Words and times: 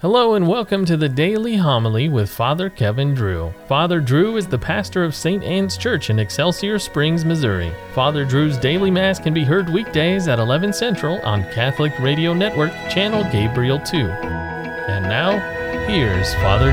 Hello 0.00 0.34
and 0.34 0.46
welcome 0.46 0.84
to 0.84 0.94
the 0.98 1.08
Daily 1.08 1.56
Homily 1.56 2.10
with 2.10 2.28
Father 2.28 2.68
Kevin 2.68 3.14
Drew. 3.14 3.54
Father 3.66 3.98
Drew 3.98 4.36
is 4.36 4.46
the 4.46 4.58
pastor 4.58 5.02
of 5.02 5.14
St. 5.14 5.42
Anne's 5.42 5.78
Church 5.78 6.10
in 6.10 6.18
Excelsior 6.18 6.78
Springs, 6.78 7.24
Missouri. 7.24 7.72
Father 7.94 8.26
Drew's 8.26 8.58
daily 8.58 8.90
mass 8.90 9.18
can 9.18 9.32
be 9.32 9.42
heard 9.42 9.70
weekdays 9.70 10.28
at 10.28 10.38
11 10.38 10.74
Central 10.74 11.18
on 11.22 11.44
Catholic 11.44 11.98
Radio 11.98 12.34
Network, 12.34 12.72
channel 12.90 13.24
Gabriel 13.32 13.78
2. 13.78 13.96
And 13.96 15.04
now, 15.04 15.38
here's 15.86 16.34
Father 16.34 16.72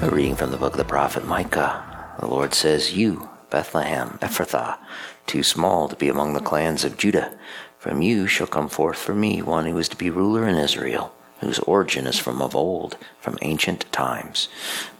Drew. 0.00 0.08
A 0.08 0.10
reading 0.10 0.34
from 0.34 0.50
the 0.50 0.56
book 0.56 0.72
of 0.72 0.78
the 0.78 0.84
prophet 0.86 1.26
Micah. 1.26 2.14
The 2.20 2.26
Lord 2.26 2.54
says, 2.54 2.96
You, 2.96 3.28
Bethlehem, 3.50 4.18
Ephrathah, 4.22 4.78
too 5.26 5.42
small 5.42 5.88
to 5.88 5.96
be 5.96 6.08
among 6.08 6.32
the 6.32 6.40
clans 6.40 6.84
of 6.84 6.96
Judah, 6.96 7.36
from 7.82 8.00
you 8.00 8.28
shall 8.28 8.46
come 8.46 8.68
forth 8.68 8.96
for 8.96 9.12
me 9.12 9.42
one 9.42 9.66
who 9.66 9.76
is 9.76 9.88
to 9.88 9.96
be 9.96 10.08
ruler 10.08 10.46
in 10.46 10.54
Israel, 10.54 11.12
whose 11.40 11.58
origin 11.58 12.06
is 12.06 12.16
from 12.16 12.40
of 12.40 12.54
old, 12.54 12.96
from 13.18 13.36
ancient 13.42 13.90
times. 13.90 14.48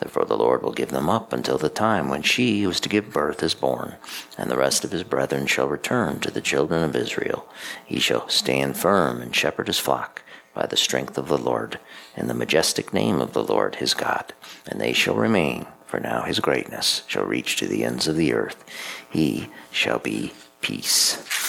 Therefore 0.01 0.25
the 0.25 0.37
Lord 0.37 0.65
will 0.65 0.73
give 0.73 0.89
them 0.89 1.09
up 1.09 1.33
until 1.33 1.59
the 1.59 1.69
time 1.69 2.09
when 2.09 2.23
she 2.23 2.61
who 2.61 2.71
is 2.71 2.81
to 2.81 2.89
give 2.89 3.13
birth 3.13 3.41
is 3.41 3.55
born, 3.55 3.95
and 4.37 4.51
the 4.51 4.57
rest 4.57 4.85
of 4.85 4.91
his 4.91 5.05
brethren 5.05 5.47
shall 5.47 5.69
return 5.69 6.19
to 6.19 6.31
the 6.33 6.41
children 6.41 6.83
of 6.83 6.97
Israel. 6.97 7.47
He 7.87 8.01
shall 8.01 8.29
stand 8.29 8.77
firm 8.77 9.23
and 9.23 9.33
shepherd 9.33 9.69
his 9.69 9.79
flock 9.79 10.25
by 10.53 10.67
the 10.67 10.77
strength 10.77 11.17
of 11.17 11.29
the 11.29 11.39
Lord, 11.39 11.79
in 12.17 12.27
the 12.27 12.35
majestic 12.35 12.93
name 12.93 13.21
of 13.21 13.33
the 13.33 13.45
Lord 13.45 13.77
his 13.77 13.95
God, 13.95 14.35
and 14.67 14.81
they 14.81 14.93
shall 14.93 15.15
remain. 15.15 15.67
For 15.87 16.01
now 16.01 16.23
his 16.23 16.41
greatness 16.41 17.05
shall 17.07 17.27
reach 17.27 17.55
to 17.59 17.69
the 17.69 17.85
ends 17.85 18.09
of 18.09 18.17
the 18.17 18.33
earth. 18.33 18.65
He 19.09 19.51
shall 19.71 20.01
be 20.01 20.33
peace. 20.61 21.42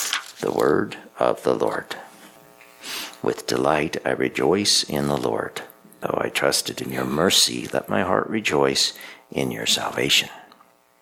The 0.43 0.51
word 0.51 0.97
of 1.19 1.41
the 1.43 1.55
Lord. 1.55 1.95
With 3.21 3.47
delight 3.47 3.95
I 4.03 4.09
rejoice 4.09 4.83
in 4.83 5.07
the 5.07 5.15
Lord. 5.15 5.61
Though 6.01 6.19
I 6.21 6.27
trusted 6.27 6.81
in 6.81 6.91
your 6.91 7.05
mercy, 7.05 7.69
let 7.71 7.87
my 7.87 8.01
heart 8.01 8.27
rejoice 8.27 8.91
in 9.31 9.51
your 9.51 9.65
salvation. 9.65 10.27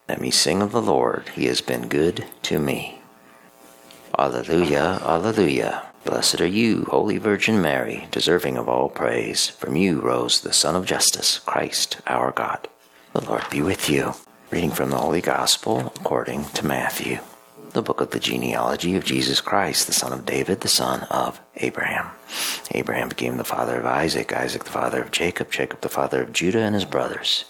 Let 0.07 0.21
me 0.21 0.29
sing 0.29 0.61
of 0.61 0.71
the 0.71 0.81
Lord, 0.81 1.29
he 1.29 1.47
has 1.47 1.59
been 1.59 1.87
good 1.87 2.27
to 2.43 2.59
me. 2.59 3.01
Alleluia, 4.15 5.01
alleluia. 5.01 5.87
Blessed 6.05 6.39
are 6.39 6.45
you, 6.45 6.85
Holy 6.91 7.17
Virgin 7.17 7.59
Mary, 7.59 8.07
deserving 8.11 8.57
of 8.57 8.69
all 8.69 8.89
praise. 8.89 9.49
From 9.49 9.75
you 9.75 10.01
rose 10.01 10.41
the 10.41 10.53
Sun 10.53 10.75
of 10.75 10.85
Justice, 10.85 11.39
Christ 11.39 11.99
our 12.05 12.29
God. 12.29 12.67
The 13.13 13.25
Lord 13.25 13.49
be 13.49 13.63
with 13.63 13.89
you. 13.89 14.13
Reading 14.51 14.69
from 14.69 14.91
the 14.91 14.99
Holy 14.99 15.21
Gospel 15.21 15.91
according 15.95 16.45
to 16.49 16.63
Matthew 16.63 17.21
the 17.73 17.81
book 17.81 18.01
of 18.01 18.11
the 18.11 18.19
genealogy 18.19 18.95
of 18.95 19.05
Jesus 19.05 19.41
Christ, 19.41 19.87
the 19.87 19.93
son 19.93 20.13
of 20.13 20.25
David, 20.25 20.61
the 20.61 20.67
son 20.67 21.03
of 21.09 21.39
Abraham. 21.57 22.11
Abraham 22.71 23.09
became 23.09 23.37
the 23.37 23.43
father 23.43 23.79
of 23.79 23.85
Isaac, 23.85 24.33
Isaac 24.33 24.63
the 24.63 24.71
father 24.71 25.01
of 25.01 25.11
Jacob, 25.11 25.51
Jacob 25.51 25.81
the 25.81 25.89
father 25.89 26.21
of 26.21 26.33
Judah 26.33 26.59
and 26.59 26.75
his 26.75 26.85
brothers. 26.85 27.45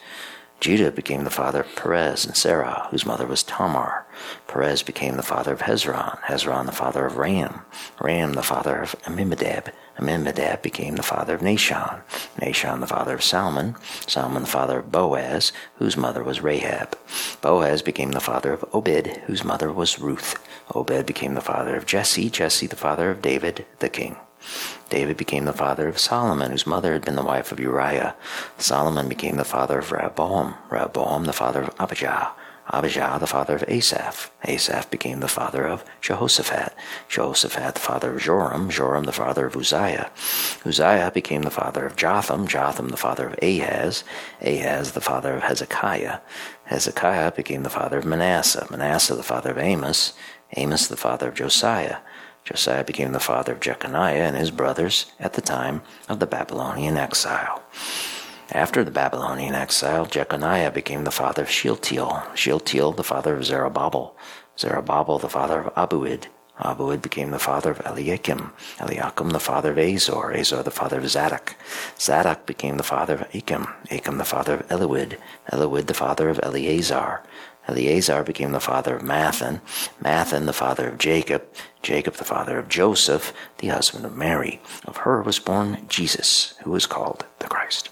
Judah 0.62 0.92
became 0.92 1.24
the 1.24 1.32
father 1.32 1.62
of 1.62 1.76
Perez 1.76 2.24
and 2.24 2.38
Zerah, 2.38 2.88
whose 2.92 3.04
mother 3.04 3.26
was 3.26 3.42
Tamar. 3.42 4.06
Perez 4.48 4.84
became 4.84 5.18
the 5.18 5.24
father 5.24 5.54
of 5.54 5.62
Hezron, 5.62 6.20
Hezron 6.22 6.68
the 6.68 6.72
father 6.72 7.04
of 7.08 7.18
Ram, 7.18 7.62
Ram 8.00 8.34
the 8.34 8.44
father 8.44 8.78
of 8.78 8.96
Amminadab, 9.08 9.72
Amminadab 10.00 10.62
became 10.62 10.98
the 10.98 11.04
father 11.04 11.34
of 11.34 11.42
Nahshon, 11.42 12.02
Nahshon 12.40 12.80
the 12.80 12.86
father 12.88 13.16
of 13.16 13.24
Salmon, 13.24 13.76
Salmon 14.08 14.44
the 14.44 14.48
father 14.48 14.80
of 14.80 14.92
Boaz, 14.92 15.52
whose 15.78 15.98
mother 15.98 16.24
was 16.24 16.42
Rahab. 16.42 16.96
Boaz 17.42 17.82
became 17.82 18.12
the 18.12 18.20
father 18.20 18.54
of 18.54 18.64
Obed, 18.72 19.08
whose 19.26 19.44
mother 19.44 19.72
was 19.72 20.00
Ruth. 20.00 20.48
Obed 20.76 21.08
became 21.08 21.34
the 21.34 21.42
father 21.42 21.76
of 21.76 21.88
Jesse, 21.88 22.30
Jesse 22.30 22.68
the 22.68 22.76
father 22.76 23.10
of 23.10 23.22
David, 23.22 23.66
the 23.80 23.90
king. 23.90 24.16
David 24.90 25.18
became 25.18 25.46
the 25.46 25.54
father 25.54 25.88
of 25.88 26.00
Solomon, 26.00 26.52
whose 26.52 26.68
mother 26.68 26.94
had 26.94 27.06
been 27.06 27.16
the 27.16 27.24
wife 27.24 27.52
of 27.52 27.60
Uriah. 27.60 28.16
Solomon 28.58 29.08
became 29.08 29.38
the 29.38 29.46
father 29.46 29.80
of 29.80 29.92
Rehoboam, 29.92 30.56
Rehoboam 30.70 31.26
the 31.26 31.34
father 31.34 31.64
of 31.64 31.76
Abijah, 31.80 32.34
Abijah 32.74 33.18
the 33.20 33.28
father 33.28 33.56
of 33.56 33.64
Asaph. 33.68 34.32
Asaph 34.46 34.90
became 34.90 35.20
the 35.20 35.28
father 35.28 35.68
of 35.68 35.84
Jehoshaphat. 36.00 36.74
Jehoshaphat 37.10 37.74
the 37.74 37.82
father 37.82 38.14
of 38.14 38.22
Joram. 38.22 38.70
Joram 38.70 39.04
the 39.04 39.12
father 39.12 39.48
of 39.48 39.58
Uzziah. 39.58 40.10
Uzziah 40.66 41.12
became 41.14 41.42
the 41.42 41.52
father 41.52 41.86
of 41.86 41.98
Jotham. 41.98 42.48
Jotham 42.48 42.90
the 42.90 42.98
father 42.98 43.28
of 43.28 43.40
Ahaz. 43.42 44.06
Ahaz 44.42 44.92
the 44.94 45.02
father 45.02 45.36
of 45.36 45.44
Hezekiah. 45.44 46.20
Hezekiah 46.66 47.34
became 47.34 47.64
the 47.64 47.70
father 47.70 47.98
of 47.98 48.06
Manasseh. 48.06 48.68
Manasseh 48.72 49.16
the 49.16 49.24
father 49.24 49.52
of 49.52 49.58
Amos. 49.58 50.14
Amos 50.56 50.88
the 50.88 50.98
father 50.98 51.28
of 51.28 51.36
Josiah. 51.36 51.98
Josiah 52.44 52.84
became 52.84 53.12
the 53.12 53.20
father 53.20 53.54
of 53.54 53.60
Jeconiah 53.60 54.24
and 54.24 54.36
his 54.36 54.52
brothers 54.52 55.12
at 55.20 55.34
the 55.34 55.42
time 55.42 55.82
of 56.10 56.20
the 56.20 56.26
Babylonian 56.26 56.98
exile. 56.98 57.64
After 58.52 58.84
the 58.84 58.92
Babylonian 58.92 59.56
exile, 59.56 60.06
Jeconiah 60.06 60.72
became 60.72 61.04
the 61.04 61.12
father 61.12 61.44
of 61.44 61.50
Shealtiel, 61.50 62.24
Shealtiel 62.36 62.92
the 62.94 63.04
father 63.04 63.36
of 63.36 63.46
Zerubbabel, 63.46 64.16
Zerubbabel 64.58 65.20
the 65.20 65.30
father 65.30 65.62
of 65.62 65.76
Abiud, 65.76 66.26
Abiud 66.60 67.02
became 67.02 67.32
the 67.32 67.40
father 67.40 67.72
of 67.72 67.82
Eliakim, 67.86 68.52
Eliakim 68.80 69.30
the 69.30 69.40
father 69.40 69.72
of 69.72 69.80
Azor, 69.80 70.32
Azor 70.32 70.62
the 70.62 70.70
father 70.70 71.00
of 71.00 71.10
Zadok, 71.10 71.56
Zadok 71.98 72.46
became 72.46 72.78
the 72.78 72.84
father 72.84 73.16
of 73.16 73.36
Achim, 73.36 73.68
Achim 73.90 74.18
the 74.18 74.26
father 74.26 74.56
of 74.56 74.68
Eliud, 74.68 75.18
Eliud 75.52 75.88
the 75.88 75.94
father 75.94 76.30
of 76.30 76.40
Eleazar, 76.44 77.24
Eleazar 77.72 78.24
became 78.24 78.52
the 78.52 78.60
father 78.60 78.98
of 78.98 79.02
Matthan, 79.02 79.62
Matthan 80.04 80.46
the 80.46 80.54
father 80.54 80.90
of 80.90 80.98
Jacob, 80.98 81.44
Jacob 81.82 82.16
the 82.16 82.26
father 82.26 82.60
of 82.60 82.68
Joseph, 82.68 83.34
the 83.60 83.70
husband 83.70 84.06
of 84.06 84.16
Mary. 84.16 84.62
Of 84.86 84.98
her 84.98 85.22
was 85.22 85.40
born 85.40 85.86
Jesus, 85.88 86.56
who 86.64 86.76
is 86.76 86.86
called 86.86 87.26
the 87.40 87.48
Christ. 87.48 87.90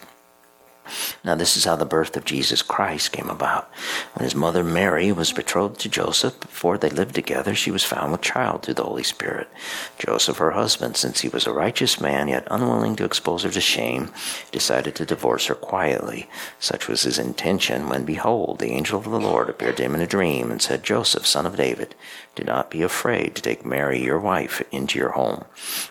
Now, 1.24 1.36
this 1.36 1.58
is 1.58 1.66
how 1.66 1.76
the 1.76 1.86
birth 1.86 2.16
of 2.18 2.26
Jesus 2.26 2.62
Christ 2.62 3.12
came 3.12 3.30
about. 3.30 3.70
When 4.14 4.24
his 4.24 4.36
mother 4.36 4.64
Mary 4.64 5.12
was 5.12 5.32
betrothed 5.32 5.80
to 5.82 5.90
Joseph, 5.90 6.40
before 6.40 6.78
they 6.78 6.90
lived 6.90 7.16
together, 7.16 7.56
she 7.56 7.72
was 7.72 7.84
found 7.84 8.12
with 8.12 8.22
child 8.22 8.64
through 8.64 8.76
the 8.76 8.84
Holy 8.84 9.04
Spirit. 9.04 9.50
Joseph, 9.98 10.38
her 10.38 10.52
husband, 10.52 10.98
since 10.98 11.22
he 11.22 11.30
was 11.30 11.46
a 11.46 11.54
righteous 11.54 12.00
man, 12.00 12.28
yet 12.28 12.48
unwilling 12.50 12.96
to 12.96 13.06
expose 13.06 13.44
her 13.44 13.50
to 13.50 13.62
shame, 13.62 14.12
decided 14.52 14.96
to 14.96 15.06
divorce 15.06 15.46
her 15.48 15.56
quietly. 15.56 16.30
Such 16.60 16.88
was 16.88 17.04
his 17.04 17.20
intention 17.20 17.90
when, 17.90 18.06
behold, 18.06 18.60
the 18.60 18.72
angel 18.72 18.98
of 19.00 19.06
the 19.06 19.20
Lord 19.20 19.50
appeared 19.50 19.78
to 19.78 19.84
him 19.84 19.96
in 19.96 20.02
a 20.02 20.08
dream 20.08 20.52
and 20.52 20.62
said, 20.62 20.84
Joseph, 20.84 21.26
son 21.26 21.46
of 21.46 21.58
David, 21.58 21.96
do 22.36 22.44
not 22.44 22.72
be 22.72 22.82
afraid 22.82 23.36
to 23.36 23.42
take 23.42 23.66
Mary, 23.66 24.02
your 24.02 24.20
wife, 24.20 24.62
into 24.72 24.98
your 24.98 25.12
home, 25.12 25.46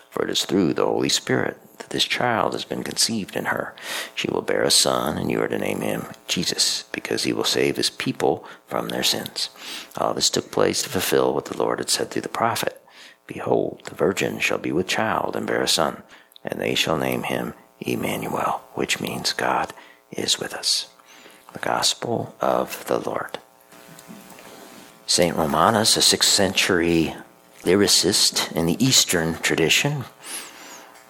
for 0.09 0.23
it 0.23 0.29
is 0.29 0.45
through 0.45 0.73
the 0.73 0.85
Holy 0.85 1.09
Spirit 1.09 1.57
that 1.79 1.89
this 1.89 2.05
child 2.05 2.53
has 2.53 2.63
been 2.63 2.83
conceived 2.83 3.35
in 3.35 3.45
her. 3.45 3.73
She 4.15 4.29
will 4.29 4.41
bear 4.41 4.63
a 4.63 4.71
son, 4.71 5.17
and 5.17 5.31
you 5.31 5.41
are 5.41 5.47
to 5.47 5.57
name 5.57 5.81
him 5.81 6.05
Jesus, 6.27 6.83
because 6.91 7.23
he 7.23 7.33
will 7.33 7.43
save 7.43 7.77
his 7.77 7.89
people 7.89 8.45
from 8.67 8.89
their 8.89 9.03
sins. 9.03 9.49
All 9.97 10.13
this 10.13 10.29
took 10.29 10.51
place 10.51 10.83
to 10.83 10.89
fulfill 10.89 11.33
what 11.33 11.45
the 11.45 11.57
Lord 11.57 11.79
had 11.79 11.89
said 11.89 12.11
through 12.11 12.21
the 12.21 12.29
prophet 12.29 12.81
Behold, 13.27 13.81
the 13.85 13.95
virgin 13.95 14.39
shall 14.39 14.57
be 14.57 14.71
with 14.71 14.87
child 14.87 15.35
and 15.35 15.45
bear 15.45 15.61
a 15.61 15.67
son, 15.67 16.01
and 16.43 16.59
they 16.59 16.73
shall 16.73 16.97
name 16.97 17.23
him 17.23 17.53
Emmanuel, 17.79 18.63
which 18.73 18.99
means 18.99 19.33
God 19.33 19.73
is 20.11 20.39
with 20.39 20.53
us. 20.53 20.87
The 21.53 21.59
Gospel 21.59 22.35
of 22.41 22.85
the 22.85 22.99
Lord. 22.99 23.37
St. 25.05 25.35
Romanus, 25.35 25.97
a 25.97 26.01
6th 26.01 26.23
century 26.23 27.15
lyricist 27.63 28.51
in 28.53 28.65
the 28.65 28.83
Eastern 28.83 29.35
tradition, 29.35 30.05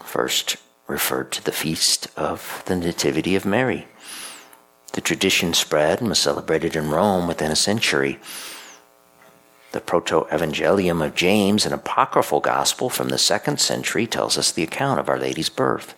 first 0.09 0.57
referred 0.87 1.31
to 1.31 1.45
the 1.45 1.51
feast 1.51 2.07
of 2.17 2.63
the 2.65 2.75
Nativity 2.75 3.35
of 3.35 3.45
Mary. 3.45 3.87
The 4.93 5.01
tradition 5.01 5.53
spread 5.53 5.99
and 5.99 6.09
was 6.09 6.17
celebrated 6.17 6.75
in 6.75 6.89
Rome 6.89 7.27
within 7.27 7.51
a 7.51 7.55
century. 7.55 8.17
The 9.71 9.79
Proto 9.79 10.25
Evangelium 10.31 11.05
of 11.05 11.13
James, 11.13 11.63
an 11.67 11.73
apocryphal 11.73 12.39
gospel 12.39 12.89
from 12.89 13.09
the 13.09 13.19
second 13.19 13.59
century, 13.59 14.07
tells 14.07 14.35
us 14.35 14.51
the 14.51 14.63
account 14.63 14.99
of 14.99 15.09
Our 15.09 15.19
Lady's 15.19 15.49
birth. 15.49 15.93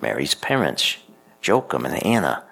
Mary's 0.00 0.34
parents, 0.34 0.98
Joachim 1.42 1.86
and 1.86 2.04
Anna, 2.04 2.44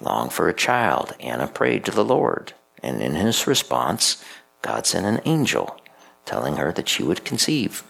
longed 0.00 0.32
for 0.32 0.48
a 0.48 0.54
child. 0.54 1.14
Anna 1.20 1.46
prayed 1.46 1.84
to 1.84 1.92
the 1.92 2.04
Lord, 2.04 2.52
and 2.82 3.00
in 3.00 3.14
his 3.14 3.46
response, 3.46 4.24
God 4.62 4.86
sent 4.86 5.06
an 5.06 5.20
angel 5.24 5.80
telling 6.24 6.56
her 6.56 6.72
that 6.72 6.88
she 6.88 7.04
would 7.04 7.24
conceive. 7.24 7.84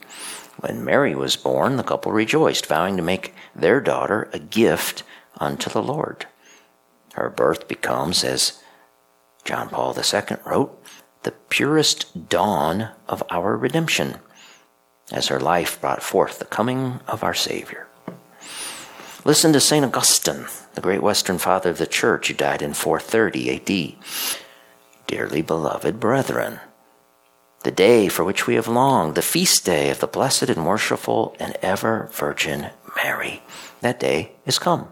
When 0.60 0.84
Mary 0.84 1.14
was 1.14 1.37
born, 1.37 1.76
the 1.76 1.84
couple 1.84 2.10
rejoiced, 2.10 2.66
vowing 2.66 2.96
to 2.96 3.02
make 3.02 3.34
their 3.55 3.81
daughter 3.81 4.28
a 4.32 4.40
gift 4.40 5.05
unto 5.38 5.70
the 5.70 5.82
Lord. 5.82 6.26
Her 7.14 7.31
birth 7.31 7.69
becomes, 7.69 8.25
as 8.25 8.60
John 9.44 9.69
Paul 9.69 9.96
II 9.96 10.37
wrote, 10.44 10.82
the 11.22 11.31
purest 11.49 12.28
dawn 12.28 12.90
of 13.08 13.22
our 13.31 13.56
redemption, 13.56 14.16
as 15.12 15.28
her 15.28 15.40
life 15.40 15.81
brought 15.81 16.02
forth 16.02 16.38
the 16.38 16.44
coming 16.44 17.00
of 17.06 17.22
our 17.22 17.34
Savior. 17.34 17.87
Listen 19.25 19.52
to 19.52 19.60
St. 19.60 19.84
Augustine, 19.84 20.46
the 20.75 20.81
great 20.81 21.02
Western 21.02 21.38
Father 21.38 21.70
of 21.70 21.78
the 21.78 21.87
Church 21.87 22.28
who 22.28 22.34
died 22.34 22.62
in 22.62 22.75
430 22.75 23.96
AD. 23.96 24.05
Dearly 25.06 25.43
beloved 25.43 26.00
brethren, 26.00 26.60
the 27.64 27.70
day 27.70 28.08
for 28.08 28.25
which 28.25 28.46
we 28.46 28.55
have 28.55 28.69
longed, 28.69 29.14
the 29.14 29.22
feast 29.22 29.64
day 29.64 29.90
of 29.90 30.00
the 30.00 30.06
blessed 30.06 30.49
and 30.49 30.66
worshipful 30.66 31.37
and 31.40 31.56
ever 31.60 32.08
Virgin 32.12 32.70
Mary. 33.02 33.43
That 33.81 34.00
day 34.00 34.32
is 34.46 34.58
come. 34.58 34.88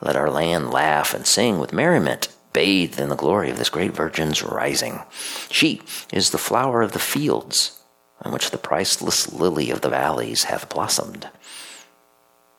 Let 0.00 0.16
our 0.16 0.30
land 0.30 0.70
laugh 0.70 1.14
and 1.14 1.26
sing 1.26 1.58
with 1.58 1.72
merriment, 1.72 2.28
bathed 2.52 3.00
in 3.00 3.08
the 3.08 3.16
glory 3.16 3.50
of 3.50 3.58
this 3.58 3.68
great 3.68 3.92
Virgin's 3.92 4.42
rising. 4.42 5.00
She 5.50 5.82
is 6.12 6.30
the 6.30 6.38
flower 6.38 6.82
of 6.82 6.92
the 6.92 6.98
fields, 6.98 7.80
on 8.22 8.32
which 8.32 8.50
the 8.50 8.58
priceless 8.58 9.32
lily 9.32 9.70
of 9.70 9.80
the 9.80 9.88
valleys 9.88 10.44
hath 10.44 10.68
blossomed. 10.68 11.28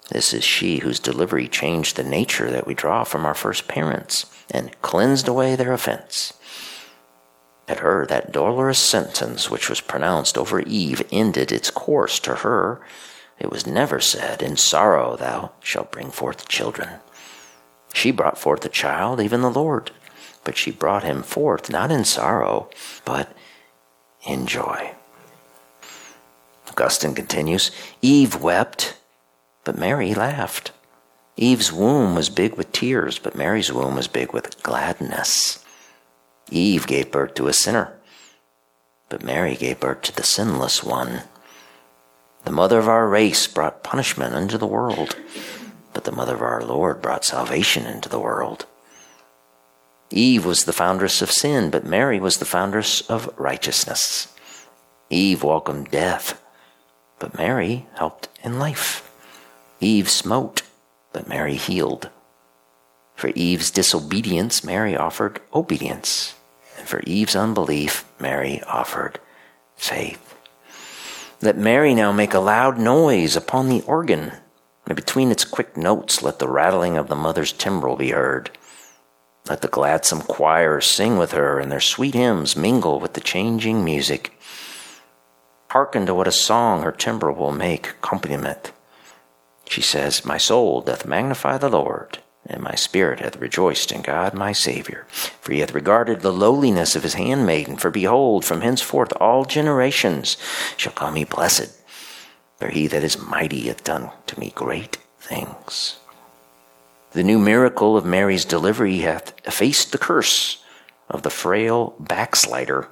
This 0.10 0.34
is 0.34 0.44
she 0.44 0.80
whose 0.80 1.00
delivery 1.00 1.48
changed 1.48 1.96
the 1.96 2.04
nature 2.04 2.50
that 2.52 2.66
we 2.66 2.74
draw 2.74 3.04
from 3.04 3.26
our 3.26 3.36
first 3.36 3.68
parents 3.68 4.26
and 4.50 4.80
cleansed 4.82 5.28
away 5.28 5.56
their 5.56 5.72
offense. 5.72 6.34
At 7.70 7.82
her, 7.82 8.08
that 8.08 8.32
dolorous 8.32 8.80
sentence 8.80 9.52
which 9.52 9.70
was 9.70 9.80
pronounced 9.80 10.40
over 10.40 10.60
Eve 10.60 11.04
ended 11.12 11.52
its 11.52 11.70
course 11.70 12.20
to 12.22 12.38
her. 12.38 12.82
It 13.38 13.52
was 13.52 13.68
never 13.68 14.00
said, 14.00 14.42
In 14.42 14.58
sorrow 14.58 15.16
thou 15.16 15.52
shalt 15.60 15.92
bring 15.92 16.10
forth 16.10 16.48
children. 16.48 16.90
She 17.94 18.10
brought 18.10 18.40
forth 18.40 18.66
a 18.66 18.70
child, 18.70 19.22
even 19.22 19.42
the 19.42 19.52
Lord, 19.52 19.92
but 20.44 20.58
she 20.58 20.72
brought 20.72 21.04
him 21.04 21.22
forth 21.22 21.70
not 21.70 21.92
in 21.92 22.06
sorrow, 22.06 22.72
but 23.06 23.32
in 24.26 24.48
joy. 24.48 24.96
Augustine 26.70 27.14
continues 27.14 27.70
Eve 28.02 28.42
wept, 28.42 28.98
but 29.64 29.78
Mary 29.78 30.16
laughed. 30.16 30.72
Eve's 31.38 31.72
womb 31.72 32.16
was 32.16 32.30
big 32.30 32.56
with 32.56 32.72
tears, 32.72 33.20
but 33.20 33.36
Mary's 33.36 33.72
womb 33.72 33.96
was 33.96 34.08
big 34.08 34.34
with 34.34 34.62
gladness. 34.64 35.64
Eve 36.52 36.88
gave 36.88 37.12
birth 37.12 37.34
to 37.36 37.48
a 37.48 37.54
sinner, 37.54 37.94
but 39.10 39.24
Mary 39.24 39.56
gave 39.56 39.80
birth 39.80 40.02
to 40.04 40.16
the 40.16 40.24
sinless 40.24 40.84
one. 40.84 41.24
The 42.46 42.52
mother 42.52 42.80
of 42.80 42.88
our 42.88 43.08
race 43.08 43.48
brought 43.48 43.84
punishment 43.84 44.34
into 44.36 44.58
the 44.58 44.68
world, 44.68 45.16
but 45.94 46.04
the 46.04 46.12
mother 46.12 46.36
of 46.36 46.42
our 46.42 46.64
Lord 46.64 47.02
brought 47.02 47.26
salvation 47.26 47.86
into 47.86 48.10
the 48.10 48.20
world. 48.20 48.66
Eve 50.12 50.46
was 50.46 50.64
the 50.64 50.74
foundress 50.74 51.22
of 51.22 51.32
sin, 51.32 51.70
but 51.70 51.86
Mary 51.86 52.20
was 52.20 52.38
the 52.38 52.46
foundress 52.46 53.02
of 53.02 53.34
righteousness. 53.38 54.34
Eve 55.10 55.44
welcomed 55.44 55.92
death, 55.92 56.42
but 57.20 57.38
Mary 57.38 57.88
helped 57.96 58.30
in 58.44 58.58
life. 58.58 59.12
Eve 59.80 60.10
smote, 60.10 60.64
but 61.14 61.28
Mary 61.28 61.56
healed. 61.56 62.10
For 63.16 63.30
Eve's 63.36 63.70
disobedience, 63.70 64.64
Mary 64.64 64.96
offered 64.96 65.42
obedience. 65.54 66.36
And 66.80 66.88
for 66.88 67.02
Eve's 67.02 67.36
unbelief, 67.36 68.06
Mary 68.20 68.64
offered 68.64 69.20
faith. 69.76 70.36
Let 71.42 71.58
Mary 71.58 71.94
now 71.94 72.12
make 72.12 72.34
a 72.34 72.40
loud 72.40 72.78
noise 72.78 73.36
upon 73.36 73.70
the 73.70 73.82
organ, 73.82 74.32
and 74.86 74.96
between 74.96 75.30
its 75.30 75.46
quick 75.46 75.78
notes 75.78 76.24
let 76.24 76.40
the 76.40 76.48
rattling 76.48 76.98
of 76.98 77.08
the 77.08 77.16
mother's 77.16 77.52
timbrel 77.52 77.96
be 77.96 78.12
heard. 78.12 78.50
Let 79.50 79.62
the 79.62 79.68
gladsome 79.68 80.22
choir 80.22 80.82
sing 80.82 81.18
with 81.18 81.32
her, 81.32 81.60
and 81.60 81.72
their 81.72 81.80
sweet 81.80 82.14
hymns 82.14 82.56
mingle 82.56 83.00
with 83.00 83.14
the 83.14 83.22
changing 83.22 83.84
music. 83.84 84.40
Hearken 85.70 86.06
to 86.06 86.14
what 86.16 86.28
a 86.28 86.32
song 86.32 86.82
her 86.82 86.92
timbrel 86.92 87.36
will 87.36 87.52
make 87.52 87.90
accompaniment. 87.90 88.72
She 89.68 89.82
says, 89.82 90.26
My 90.26 90.38
soul 90.38 90.82
doth 90.82 91.06
magnify 91.06 91.58
the 91.58 91.70
Lord, 91.70 92.20
and 92.50 92.64
my 92.64 92.74
spirit 92.74 93.20
hath 93.20 93.38
rejoiced 93.38 93.92
in 93.92 94.02
God 94.02 94.34
my 94.34 94.52
Saviour. 94.52 95.06
For 95.10 95.54
he 95.54 95.60
hath 95.60 95.74
regarded 95.74 96.22
the 96.22 96.34
lowliness 96.34 96.96
of 96.96 97.04
his 97.04 97.14
handmaiden. 97.14 97.78
For 97.78 97.92
behold, 97.92 98.44
from 98.44 98.62
henceforth 98.62 99.14
all 99.22 99.46
generations 99.46 100.36
shall 100.76 100.94
call 100.94 101.12
me 101.12 101.24
blessed. 101.24 101.72
For 102.58 102.70
he 102.70 102.88
that 102.88 103.04
is 103.04 103.22
mighty 103.22 103.68
hath 103.68 103.84
done 103.84 104.10
to 104.28 104.40
me 104.40 104.52
great 104.56 104.98
things. 105.20 105.98
The 107.12 107.24
new 107.24 107.40
miracle 107.40 107.96
of 107.96 108.06
Mary's 108.06 108.46
delivery 108.46 109.00
hath 109.00 109.34
effaced 109.48 109.92
the 109.92 109.98
curse 109.98 110.64
of 111.10 111.24
the 111.24 111.30
frail 111.30 111.96
backslider, 112.00 112.88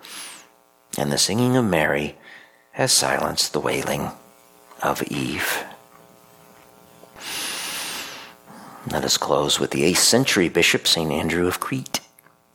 and 0.97 1.11
the 1.11 1.17
singing 1.17 1.55
of 1.55 1.65
Mary 1.65 2.15
has 2.71 2.91
silenced 2.91 3.53
the 3.53 3.59
wailing 3.59 4.11
of 4.81 5.03
Eve. 5.03 5.63
Let 8.89 9.03
us 9.03 9.17
close 9.17 9.59
with 9.59 9.71
the 9.71 9.83
8th 9.83 9.97
century 9.97 10.47
Bishop 10.47 10.87
St. 10.87 11.11
Andrew 11.11 11.45
of 11.45 11.59
Crete. 11.59 11.99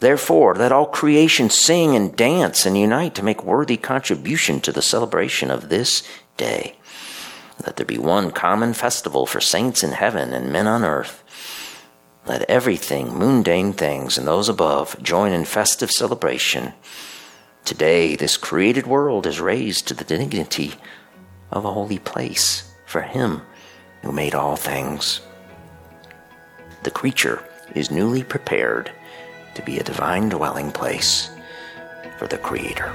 Therefore, 0.01 0.55
let 0.55 0.73
all 0.73 0.87
creation 0.87 1.51
sing 1.51 1.95
and 1.95 2.17
dance 2.17 2.65
and 2.65 2.77
unite 2.77 3.15
to 3.17 3.23
make 3.23 3.45
worthy 3.45 3.77
contribution 3.77 4.59
to 4.63 4.73
the 4.73 4.81
celebration 4.81 5.51
of 5.51 5.69
this 5.69 6.03
day. 6.39 6.77
Let 7.67 7.77
there 7.77 7.85
be 7.85 7.99
one 7.99 8.31
common 8.31 8.73
festival 8.73 9.27
for 9.27 9.43
saints 9.43 9.85
in 9.85 9.93
heaven 9.93 10.33
and 10.33 10.51
men 10.51 10.67
on 10.67 10.85
earth. 10.85 11.23
Let 12.25 12.49
everything, 12.49 13.19
mundane 13.19 13.75
things 13.75 14.17
and 14.17 14.27
those 14.27 14.49
above, 14.49 15.01
join 15.03 15.33
in 15.33 15.45
festive 15.45 15.91
celebration. 15.91 16.73
Today, 17.67 18.17
this 18.17 18.39
created 18.39 18.87
world 18.87 19.27
is 19.27 19.39
raised 19.39 19.87
to 19.89 19.95
the 19.95 20.05
dignity 20.05 20.73
of 21.51 21.67
a 21.67 21.73
holy 21.73 21.99
place 21.99 22.73
for 22.87 23.03
Him 23.03 23.43
who 24.01 24.13
made 24.13 24.35
all 24.35 24.57
things 24.57 25.21
the 26.83 26.91
creature 26.91 27.43
is 27.75 27.91
newly 27.91 28.23
prepared 28.23 28.91
to 29.55 29.63
be 29.63 29.79
a 29.79 29.85
divine 29.85 30.29
dwelling 30.29 30.73
place 30.73 31.31
for 32.19 32.27
the 32.27 32.39
Creator. 32.39 32.93